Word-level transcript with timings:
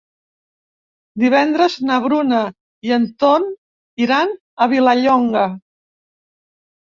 Divendres 1.23 1.75
na 1.89 1.97
Bruna 2.05 2.39
i 2.89 2.93
en 2.97 3.05
Ton 3.23 3.45
iran 4.05 4.33
a 4.67 4.69
Vilallonga. 4.73 5.45